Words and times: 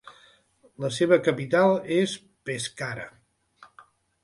La 0.83 0.89
seva 0.95 1.19
capital 1.27 1.75
és 1.97 2.17
Pescara. 2.51 3.09